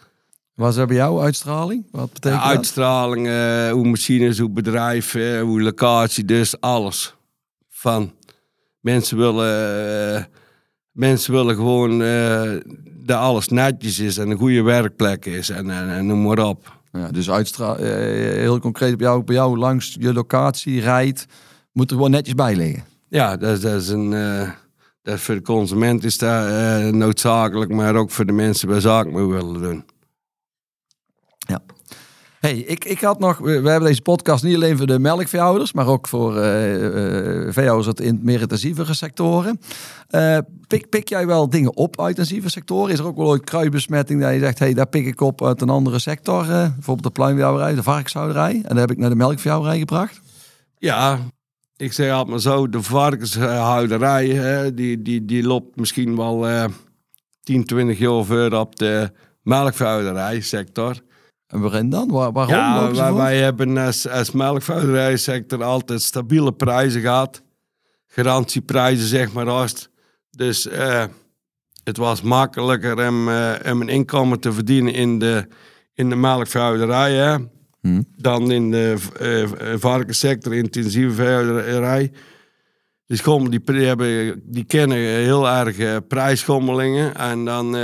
[0.55, 1.85] wat is er bij jou uitstraling?
[1.91, 2.57] Wat betekent Ja, dat?
[2.57, 7.15] uitstraling, eh, hoe machines, hoe bedrijf, eh, hoe locatie, dus alles.
[7.69, 8.11] Van
[8.79, 10.27] mensen willen,
[10.91, 11.97] mensen willen gewoon
[13.05, 16.77] dat alles netjes is en een goede werkplek is en, en, en noem maar op.
[16.91, 17.87] Ja, dus uitstra eh,
[18.41, 21.25] heel concreet op jou, bij jou langs je locatie rijdt,
[21.71, 22.83] moet er gewoon netjes bij liggen.
[23.09, 24.09] Ja, dat is een.
[25.09, 28.67] Eh, dat is voor de consument is dat eh, noodzakelijk, maar ook voor de mensen
[28.67, 29.85] bij zaken mee willen doen.
[31.37, 31.61] Ja.
[32.39, 35.87] Hey, ik, ik had nog, we, hebben deze podcast niet alleen voor de melkveehouders, maar
[35.87, 39.59] ook voor eh eh, veehouders uit in meer intensievere sectoren.
[40.07, 42.93] Eh, pik, pik jij wel dingen op uit intensieve sectoren?
[42.93, 45.61] Is er ook wel ooit kruisbesmetting dat je zegt, hey, daar pik ik op uit
[45.61, 46.41] een andere sector?
[46.41, 48.53] eh, bijvoorbeeld de pluimveehouderij, de varkenshouderij.
[48.53, 50.21] En dat heb ik naar de melkveehouderij gebracht.
[50.77, 51.19] Ja,
[51.79, 56.65] ik zeg altijd maar zo, de varkenshouderij, hè, die, die, die loopt misschien wel eh
[57.43, 59.11] 10, 20 jaar verder op de
[59.41, 61.01] melkveehouderijsector.
[61.47, 62.11] En waarin dan?
[62.11, 67.41] Waar, waarom Ja, wij, hebben als, als melkveehouderijsector altijd stabiele prijzen gehad.
[68.07, 69.49] Garantieprijzen, zeg maar.
[69.49, 69.89] Als.
[70.29, 71.05] Dus eh,
[71.83, 75.47] het was makkelijker om, eh, om een inkomen te verdienen in de,
[75.93, 77.49] in de melkveehouderij.
[77.81, 77.89] Hè?
[77.89, 78.01] Hm.
[78.17, 82.11] Dan in de eh, varkenssector, intensieve veehouderij.
[83.05, 87.15] Die, schommel, die, hebben, die kennen heel erg eh, prijsschommelingen.
[87.15, 87.77] En dan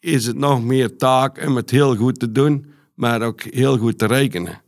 [0.00, 3.98] is het nog meer taak om het heel goed te doen, maar ook heel goed
[3.98, 4.62] te rekenen.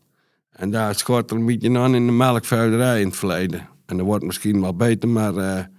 [0.50, 3.68] En daar schort er een beetje aan in de melkveehouderij in het verleden.
[3.87, 5.74] En dat wordt misschien wel beter, maar...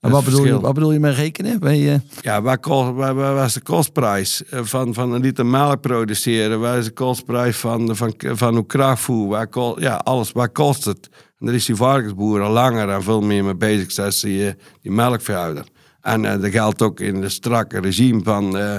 [0.00, 1.58] En wat is bedoel, je, wat bedoel je met rekenen?
[2.20, 6.60] Ja, waar, kost, waar, waar was de kostprijs eh, van, van een liter melk produceren?
[6.60, 9.28] Waar is de kostprijs van, van, van uw krachtvoer?
[9.28, 11.08] Waar ja, alles, waar kost het?
[11.38, 14.92] En daar is die varkensboer al langer en veel meer mee bezig als die, die
[14.92, 15.64] melkveehouder.
[16.00, 18.76] En eh, dat geldt ook in het strakke regime van eh,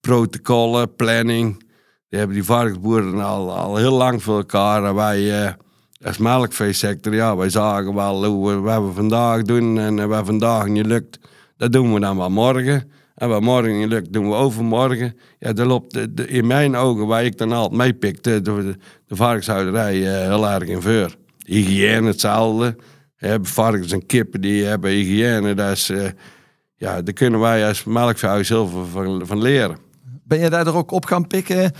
[0.00, 1.58] protocollen, planning.
[2.08, 4.84] Die hebben die varkensboeren al, al heel lang voor elkaar.
[4.84, 5.56] En wij
[6.04, 10.66] als melkveesector, ja, wij zagen wel hoe we, wat we vandaag doen en wat vandaag
[10.66, 11.18] niet lukt.
[11.56, 12.90] Dat doen we dan wel morgen.
[13.14, 15.16] En wat morgen niet lukt, doen we overmorgen.
[15.38, 19.16] Ja, dat loopt de- in mijn ogen, waar ik dan altijd meepik, de, de, de
[19.16, 21.16] varkenshouderij eh, heel erg in veur.
[21.44, 22.76] Hygiëne hetzelfde.
[23.16, 25.54] Hè, varkens en kippen die hebben hygiëne.
[25.54, 26.04] Dat is, eh,
[26.76, 29.76] ja, daar kunnen wij als melkveehuis heel veel van, van leren.
[30.24, 31.72] ben je daar ook op gaan pikken?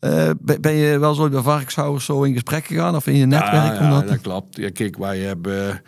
[0.00, 3.52] Eh, ben je wel zo bij varkenshouders zo in gesprek gegaan of in je netwerk?
[3.52, 4.56] Ja, ja, dat klopt.
[4.56, 5.82] Ja, kijk, wij hebben...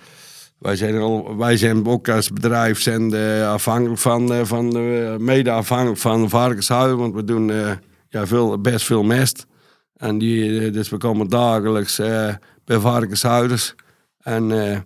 [0.59, 4.72] Wij zijn, al, wij zijn ook als bedrijf zijn, eh, afhankelijk van, eh, van
[5.25, 7.53] mede afhankelijk van varkenshouden, want we doen
[8.09, 9.46] ja, veel, best veel mest.
[10.03, 13.75] En die, dus we komen dagelijks eh, bij varkenshouders.
[14.18, 14.81] En eh,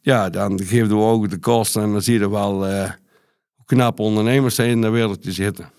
[0.00, 2.90] ja, dan geven we ook de kosten en dan zie je wel eh,
[3.54, 5.70] hoe knappe ondernemers zijn in de wereld te zitten.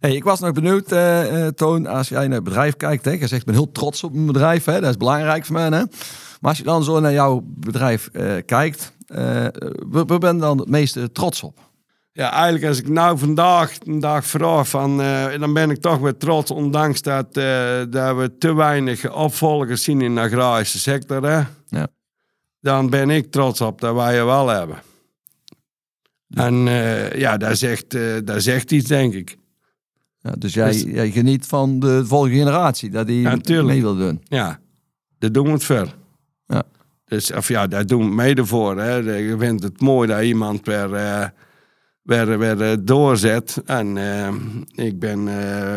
[0.00, 3.04] Hey, ik was nog benieuwd, eh, eh, Toon, als jij naar het bedrijf kijkt.
[3.04, 4.64] Hè, je zegt, ik ben heel trots op mijn bedrijf.
[4.64, 5.64] Hè, dat is belangrijk voor mij.
[5.64, 5.70] Hè?
[5.70, 5.86] Maar
[6.40, 10.68] als je dan zo naar jouw bedrijf eh, kijkt, waar, waar ben je dan het
[10.68, 11.58] meeste trots op?
[12.12, 15.98] Ja, eigenlijk als ik nou vandaag een dag vraag van, eh, dan ben ik toch
[15.98, 17.34] weer trots, ondanks dat,
[17.90, 21.22] dat we te weinig opvolgers zien in de agrarische sector.
[21.22, 21.42] Hè?
[21.66, 21.88] Ja.
[22.60, 24.78] Dan ben ik trots op dat wij je wel hebben.
[26.28, 26.54] En
[27.18, 29.37] ja, dat zegt, dat zegt iets, denk ik.
[30.28, 33.96] Ja, dus jij, Dus- jij geniet van de volgende generatie, dat die Ja, mee wil
[33.96, 34.20] doen.
[34.24, 34.58] Ja,
[35.18, 35.94] dat doen we het ver.
[36.46, 36.62] Ja.
[37.04, 38.80] Dus, of ja, daar doen we mede voor.
[38.80, 38.94] Hè.
[38.96, 41.24] Je vindt het mooi dat iemand weer, eh,
[42.02, 43.62] weer, weer eh, doorzet.
[43.66, 45.28] En eh, ik ben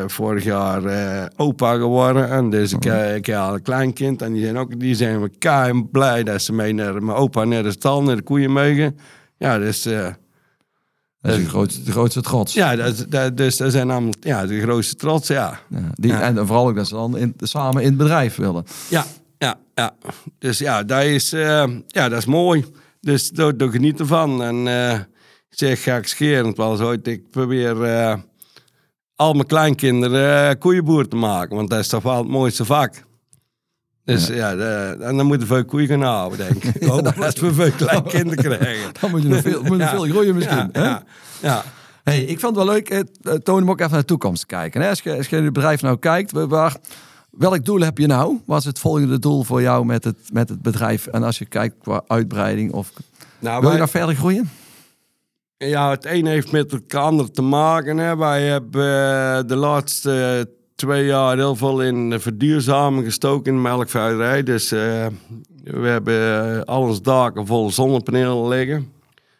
[0.08, 2.30] vorig jaar opa geworden.
[2.30, 4.22] En dus ik, eh, ik heb al een kleinkind.
[4.22, 7.64] En die zijn ook die zijn kei blij dat ze mee naar mijn opa naar
[7.64, 8.98] de stal, naar de koeien mogen.
[9.38, 9.88] Ja, dus...
[11.21, 12.53] eh, Dat is de grootste, de grootste trots.
[12.53, 12.75] ja,
[13.10, 15.60] dat, dus dat zijn allemaal ja, de grootste trots, ja.
[15.69, 16.21] Ja, die, Ja.
[16.21, 18.65] En vooral ook dat ze dan in, samen in het bedrijf willen.
[18.89, 19.05] Ja,
[19.38, 19.95] ja, ja.
[20.39, 22.65] Dus ja, dat is, eh, ja, dat is mooi.
[23.01, 24.43] Dus daar, daar geniet ervan.
[24.43, 24.93] En eh,
[25.49, 28.17] ik zeg gekscherend wel eens ooit, ik probeer eh,
[29.15, 31.55] al mijn kleinkinderen eh, koeienboer te maken.
[31.55, 33.03] Want dat is toch wel het mooiste vak.
[34.12, 36.88] Dus ja, de- en dan moeten we veel koeien gaan houden, denk ik.
[37.19, 38.91] Dat we veel kleinkinderen krijgen.
[39.02, 40.69] Dan moet je nog veel, moet je veel groeien misschien.
[41.41, 41.63] Ja.
[42.04, 44.39] Hey, ik vond het wel leuk, eh, eh, Toon, om ook even naar de toekomst
[44.41, 44.82] te kijken.
[44.82, 44.89] Hè?
[44.89, 46.76] Als, je, als je het bedrijf nou kijkt, waar-
[47.32, 48.38] welk doel heb je nou?
[48.45, 51.08] Wat is het volgende doel voor jou met het, met het bedrijf?
[51.08, 52.91] En als je kijkt qua uitbreiding, of
[53.39, 54.50] Nou, wil je wij- nog verder groeien?
[55.58, 57.97] Ja, het een heeft met het ander te maken.
[57.97, 58.17] Hè.
[58.17, 60.50] Wij hebben eh, de laatste
[60.82, 64.44] twee jaar heel veel in de verduurzaming gestoken in de melkveehouderij.
[64.44, 65.08] Dus eh,
[65.63, 68.91] we hebben eh, al onze daken vol zonnepanelen liggen.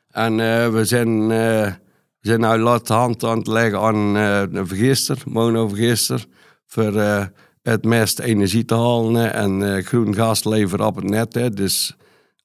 [0.10, 1.71] En eh, we zijn, eh,
[2.19, 6.25] we zijn nu laatste hand aan het leggen aan eh, een vergister, monovergister.
[6.65, 7.25] Voor eh,
[7.62, 11.34] het mest energie te halen en eh, groen gas leveren op het net.
[11.34, 11.49] Hè.
[11.49, 11.95] Dus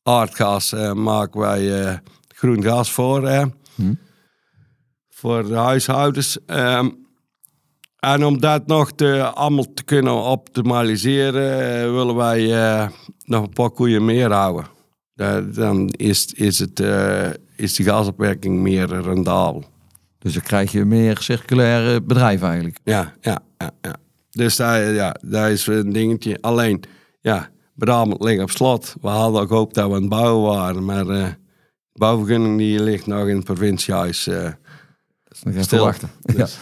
[0.02, 1.94] aardgas eh, maken wij eh,
[2.28, 3.28] groen gas voor.
[3.28, 3.44] Hè
[5.16, 6.38] voor de huishoudens.
[6.46, 6.90] Ehm,
[8.12, 12.88] en om dat nog te, allemaal te kunnen optimaliseren, eh, willen wij eh,
[13.24, 14.66] nog een paar koeien meer houden.
[15.14, 19.64] Da- dan is, is, het, eh, is die gasopwerking meer rendabel.
[20.18, 22.78] Dus dan krijg je meer circulaire bedrijf eigenlijk.
[22.84, 23.70] Ja, ja, ja.
[23.80, 23.96] ja.
[24.30, 26.38] Dus daar, ja, daar is een dingetje.
[26.40, 26.82] Alleen,
[27.20, 28.94] ja, Brabant ligt op slot.
[29.00, 31.34] We hadden ook gehoopt dat we aan het bouwen waren, maar de
[31.92, 34.28] bouwvergunning die ligt nog in het provinciehuis.
[35.44, 35.84] Eh, Dat is nog even Stil.
[35.84, 36.10] wachten.
[36.36, 36.44] Ja.
[36.44, 36.58] Dus-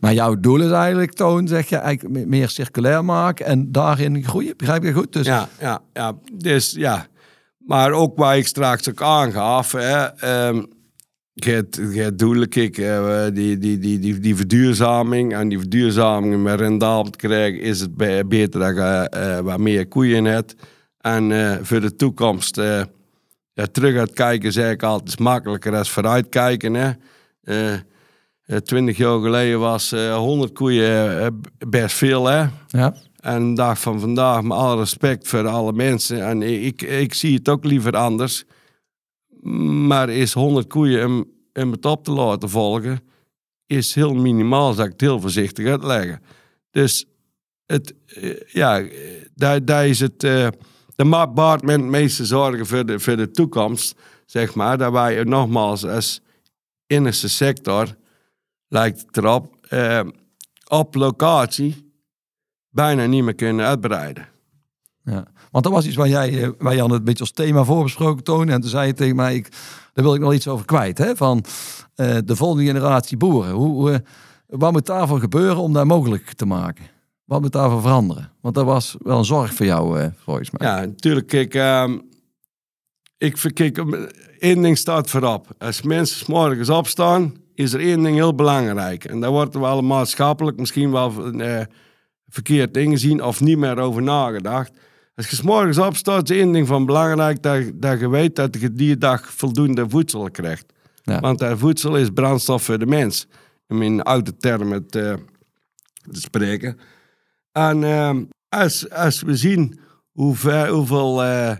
[0.00, 4.24] Maar jouw doel is eigenlijk, Toon, zeg je, eigenlijk me- meer circulair maken en daarin
[4.24, 4.54] groeien.
[4.56, 5.12] Begrijp je goed?
[5.12, 6.12] Dus Ja, ja, ja.
[6.34, 7.06] Dus ja.
[7.58, 10.62] Maar ook waar ik straks ook aangaf, hè, ehm,
[11.34, 16.60] het, het doel ik, eh, die, die, die, die, die verduurzaming en die verduurzaming met
[16.60, 20.54] rendabel te krijgen, is het be- beter dat je eh, wat meer koeien hebt.
[20.98, 22.82] En eh, voor de toekomst, eh,
[23.52, 26.74] ja, terug uit kijken, zeg ik altijd, is makkelijker dan vooruit kijken.
[26.74, 26.90] Hè.
[28.48, 31.26] Eh, eh, Twintig jaar geleden was eh 100 koeien eh,
[31.68, 32.46] best veel, hè.
[32.68, 32.94] ja.
[33.18, 36.26] En de dag van vandaag, met alle respect voor alle mensen.
[36.26, 38.44] En ik, ik zie het ook liever anders.
[39.86, 43.00] Maar is 100 koeien om, om het op te laten volgen,
[43.66, 46.22] is heel minimaal, zou ik het heel voorzichtig uitleggen.
[46.70, 47.06] Dus
[47.66, 48.88] het, eh, ja, eh,
[49.34, 50.24] daar, daar is het.
[50.24, 50.48] eh
[50.96, 53.94] de baart men het meeste zorgen voor de, voor de toekomst,
[54.26, 54.78] zeg maar.
[54.78, 56.20] Dat wij nogmaals als
[56.86, 57.96] innerste sector,
[58.68, 60.00] lijkt het erop, eh,
[60.68, 61.92] op locatie
[62.68, 64.28] bijna niet meer kunnen uitbreiden.
[65.04, 65.26] Ja.
[65.50, 68.24] Want dat was iets waar jij, eh, waar Jan het een beetje als thema voorbesproken
[68.24, 68.52] toonde.
[68.52, 69.48] En toen zei je tegen mij, ik,
[69.92, 70.98] daar wil ik nog iets over kwijt.
[70.98, 71.16] Hè?
[71.16, 71.44] Van
[71.98, 73.50] eh, de volgende generatie boeren.
[73.52, 73.98] Hoe, eh,
[74.46, 76.84] wat moet daarvoor gebeuren om dat mogelijk te maken?
[77.24, 78.32] Wat moet daarvoor veranderen?
[78.40, 80.68] Want dat was wel een zorg voor jou, eh, volgens mij.
[80.68, 81.26] Ja, natuurlijk.
[81.26, 81.98] Kijk, ehm,
[83.16, 83.78] ik verkijk,
[84.38, 85.46] één ding staat voorop.
[85.58, 89.04] Als mensen 's morgens opstaan, is er één ding heel belangrijk.
[89.04, 91.60] En daar wordt wel maatschappelijk misschien wel eh,
[92.28, 94.70] verkeerd ingezien of niet meer over nagedacht.
[95.14, 98.60] Als je 's morgens opstaat, is één ding van belangrijk dat, dat je weet dat
[98.60, 100.72] je die dag voldoende voedsel krijgt.
[101.02, 101.20] Ja.
[101.20, 103.26] Want dat voedsel is brandstof voor de mens.
[103.68, 105.18] Om in oude termen te,
[106.10, 106.78] te spreken.
[107.52, 109.80] En ehm, als, als we zien
[110.12, 111.56] hoe ver, hoeveel eh,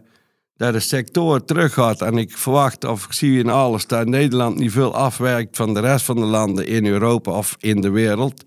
[0.59, 4.73] dat de sector teruggaat, en ik verwacht of ik zie in alles dat Nederland niet
[4.73, 8.45] veel afwerkt van de rest van de landen in Europa of in de wereld,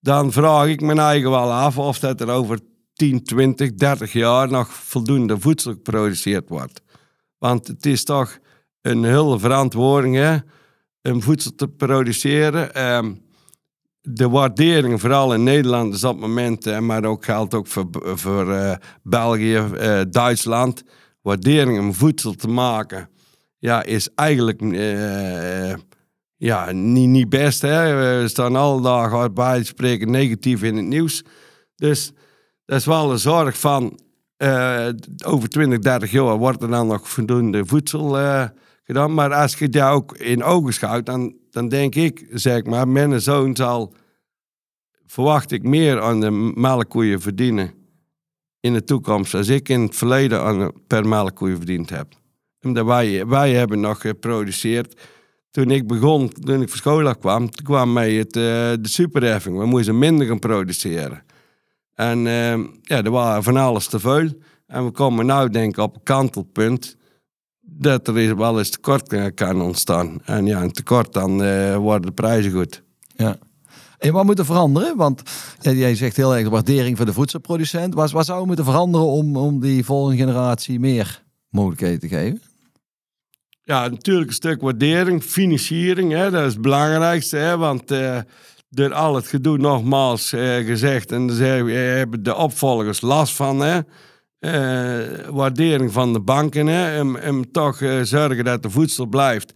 [0.00, 2.58] dan vraag ik me eigen wel af of dat er over
[2.92, 6.82] 10, 20, 30 jaar nog voldoende voedsel geproduceerd wordt.
[7.38, 8.38] Want het is toch
[8.82, 10.36] een hele verantwoording hè,
[11.02, 12.74] om voedsel te produceren.
[12.74, 13.12] Ehm,
[14.00, 17.88] de waardering, vooral in Nederland, is op het moment, eh, maar ook geldt ook voor,
[18.14, 20.84] voor eh, België, eh, Duitsland,
[21.28, 23.08] waardering om voedsel te maken,
[23.58, 25.74] ja, is eigenlijk eh,
[26.36, 27.62] ja, niet, niet best.
[27.62, 27.94] Hè?
[28.20, 31.24] We staan alle dagen bij spreken negatief in het nieuws.
[31.76, 32.12] Dus
[32.64, 33.98] dat is wel een zorg van
[34.36, 34.88] eh,
[35.24, 38.44] over 20, 30 jaar wordt er dan nog voldoende voedsel eh,
[38.84, 39.14] gedaan.
[39.14, 43.20] Maar als je daar ook in ogen schouwt, dan, dan denk ik, zeg maar, mijn
[43.20, 43.94] zoon zal,
[45.06, 47.77] verwacht ik, meer aan de melkkoeien verdienen
[48.68, 52.06] in de toekomst als ik in het verleden aan, per melkkoeien verdiend heb.
[52.62, 55.00] Omdat wij, wij hebben nog geproduceerd.
[55.50, 58.42] Toen ik begon, toen ik van school kwam, kwam mij het, eh,
[58.80, 59.58] de superheffing.
[59.58, 61.22] We moesten minder gaan produceren.
[61.94, 64.28] En eh, ja, er waren van alles te veel.
[64.66, 66.96] En we komen nu denk ik op een kantelpunt
[67.60, 70.20] dat er wel eens tekort kan- kan ontstaan.
[70.24, 72.82] En ja, een tekort, dan eh, worden de prijzen goed.
[73.16, 73.38] Ja.
[73.98, 74.96] En wat moet er veranderen?
[74.96, 75.22] Want
[75.60, 77.94] jij zegt heel erg de waardering voor de voedselproducent.
[77.94, 82.40] Wat, wat zou moeten veranderen om, om die volgende generatie meer mogelijkheden te geven?
[83.68, 87.36] Ja, natuurlijk een stuk waardering, financiering, hè, dat is het belangrijkste.
[87.36, 88.18] Hè, want eh,
[88.70, 93.60] door al het gedoe, nogmaals eh, gezegd, en daar eh, hebben de opvolgers last van.
[93.60, 93.80] Hè,
[95.30, 99.52] waardering van de banken, hè, om toch zorgen dat de voedsel blijft.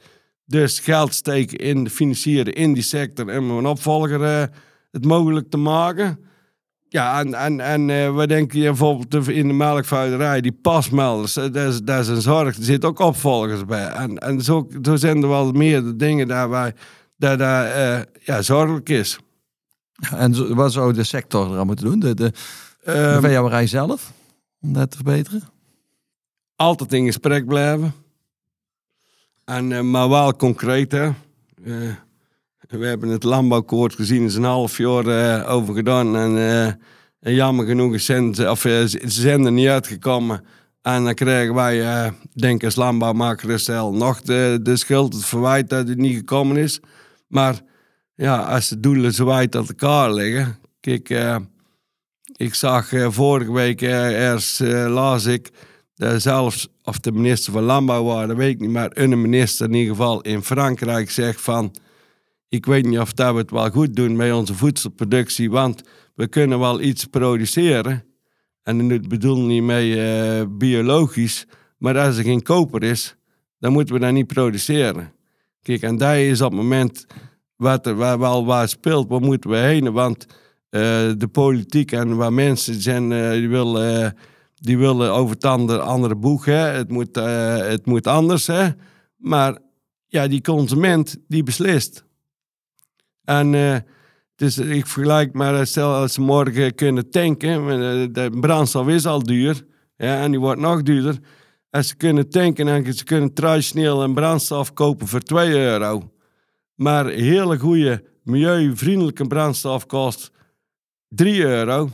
[0.47, 4.45] Dus geld steken in de financieren in die sector om een opvolger eh,
[4.91, 6.19] het mogelijk te maken.
[6.89, 11.53] Ja, en, en, en eh, wat denk je bijvoorbeeld in de melkvuiderij, die pasmelders, eh,
[11.53, 13.87] dat is, dat is een zorg, er zitten ook opvolgers bij.
[13.87, 16.75] En, en zo, zo zijn er wel meer dingen daar waar
[17.17, 19.19] dat, dat eh, ja, zorgelijk is.
[20.11, 21.99] En wat zou de sector eraan moeten doen?
[21.99, 22.33] De, de,
[22.85, 24.13] de Ehm, veehouderij zelf?
[24.61, 25.43] Om dat te verbeteren?
[26.57, 27.95] altijd in gesprek blijven.
[29.45, 31.05] En, eh, maar wel concreet, hè.
[31.65, 31.95] Eh,
[32.69, 36.17] we hebben het landbouwkoord gezien, is een half jaar eh, over gedaan.
[36.17, 36.79] En,
[37.35, 40.45] jammer genoeg is ze zijn er niet uitgekomen.
[40.83, 43.49] En dan krijgen wij, eh, denk als landbouwmaker
[43.93, 46.81] nog de, de schuld, het verwijt dat het niet gekomen is.
[47.27, 47.61] Maar
[48.15, 50.59] ja, als de doelen zo wijd uit elkaar liggen.
[50.81, 51.09] Kijk,
[52.37, 55.51] ik zag vorige week ergens, eh, las ik,
[56.03, 59.75] dat zelfs of de minister van Landbouw dat weet ik niet, maar een minister in
[59.75, 61.75] ieder geval in Frankrijk zegt van,
[62.49, 65.83] ik weet niet of dat we het wel goed doen met onze voedselproductie, want
[66.15, 68.05] we kunnen wel iets produceren.
[68.63, 71.47] En ik bedoel niet mee eh, biologisch,
[71.79, 73.17] maar als er geen koper is,
[73.59, 75.13] dan moeten we dat niet produceren.
[75.63, 77.07] Kijk, en dat is op het moment
[77.57, 79.93] wat er waar, waar speelt, waar moeten we heen?
[79.93, 80.27] Want
[80.69, 84.11] eh, de politiek en waar mensen zijn, eh, die willen, eh,
[84.63, 86.39] die willen over het andere, andere.
[86.45, 86.53] Hè?
[86.53, 88.47] Het, moet, eh, het moet anders.
[88.47, 88.69] Hè?
[89.17, 89.59] Maar
[90.07, 92.05] ja, die consument die beslist.
[93.25, 93.77] En eh,
[94.37, 99.23] dus ik vergelijk maar, stel als ze morgen kunnen tanken, eh, de brandstof is al
[99.23, 99.65] duur
[99.97, 101.19] ja, en die wordt nog duurder.
[101.71, 106.13] Als ze kunnen tanken en ze kunnen traditioneel een brandstof kopen voor 2 euro.
[106.75, 110.31] Maar hele goede, milieuvriendelijke brandstof kost
[111.09, 111.91] 3 euro.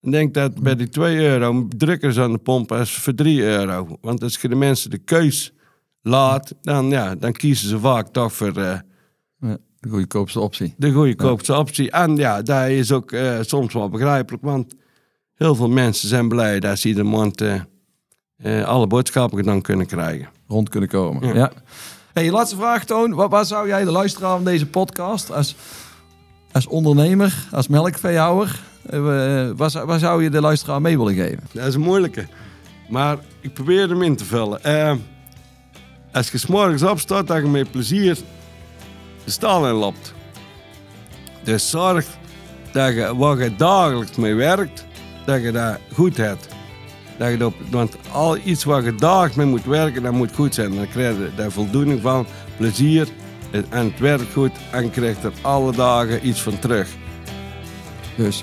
[0.00, 3.14] Dan denk ik dat bij die 2 euro drukker ze aan de pomp als voor
[3.14, 3.98] 3 euro.
[4.00, 5.52] Want als je de mensen de keus
[6.02, 8.78] laat, dan, ja, dan kiezen ze vaak toch voor eh,
[9.40, 10.74] Ja, de goedkoopste optie.
[10.76, 11.90] de goedkoopste optie.
[11.90, 14.74] En ja, dat is ook eh, soms wel begrijpelijk, want
[15.34, 20.28] heel veel mensen zijn blij dat ze iedere maand eh, alle boodschappen dan kunnen krijgen.
[20.48, 21.26] Rond kunnen komen.
[21.28, 21.34] Ja.
[21.34, 21.52] Ja.
[22.12, 23.14] Hey, laatste vraag, Toon.
[23.14, 25.56] Wat, wat zou jij de luisteraar van deze podcast als,
[26.52, 31.40] als ondernemer, als melkveehouder, eh, wat, zou- wat zou je de luisteraar mee willen geven?
[31.52, 32.26] Dat is een moeilijke.
[32.88, 34.64] Maar ik probeer hem in te vullen.
[34.64, 34.92] Eh,
[36.12, 38.18] als je 's morgens opstaat, dat je met plezier
[39.24, 40.14] de stal in loopt.
[41.44, 42.06] Dus zorg
[42.72, 44.84] dat je waar je dagelijks mee werkt,
[45.26, 46.48] dat je dat goed hebt.
[47.18, 50.54] Dat je dat, want al iets waar je dagelijks mee moet werken, dat moet goed
[50.54, 50.74] zijn.
[50.74, 53.08] Dan krijg je daar voldoening van, plezier
[53.50, 56.88] en het werkt goed en je krijgt er alle dagen iets van terug.
[58.24, 58.42] Dus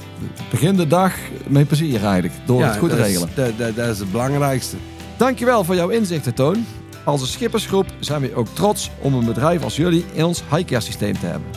[0.50, 1.14] begin de dag
[1.48, 3.30] met plezier eigenlijk, door het goed te is- regelen.
[3.36, 4.76] Dat, dat, dat is het belangrijkste.
[5.18, 6.66] Dankjewel voor jouw inzichten, Toon.
[7.04, 10.82] Als een schippersgroep zijn we ook trots om een bedrijf als jullie in ons highcare
[10.82, 11.50] systeem te hebben.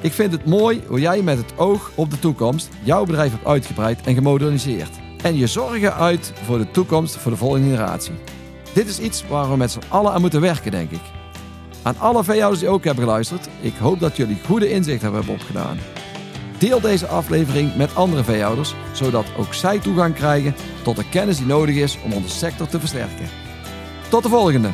[0.00, 3.46] Ik vind het mooi hoe jij met het oog op de toekomst jouw bedrijf hebt
[3.46, 4.90] uitgebreid en gemoderniseerd.
[5.22, 8.14] En je zorgen uit voor de toekomst voor de volgende generatie.
[8.72, 11.02] Dit is iets waar we met z'n allen aan moeten werken, denk ik.
[11.82, 15.78] Aan alle veehouders die ook hebben geluisterd, ik hoop dat jullie goede inzichten hebben opgedaan.
[16.58, 21.46] Deel deze aflevering met andere veehouders, zodat ook zij toegang krijgen tot de kennis die
[21.46, 23.28] nodig is om onze sector te versterken.
[24.08, 24.70] Tot de volgende!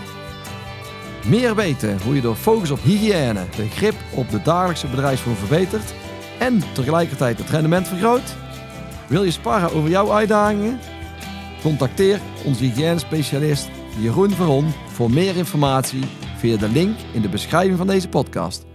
[1.26, 5.94] Meer weten hoe je door focus op hygiëne de grip op de dagelijkse bedrijfsvoer verbetert
[6.38, 8.36] en tegelijkertijd het rendement vergroot?
[9.06, 10.78] Wil je sparren over jouw uitdagingen?
[11.62, 13.68] Contacteer onze hygiënespecialist
[13.98, 16.04] Jeroen Veron voor meer informatie
[16.36, 18.71] via de link in de beschrijving van deze podcast.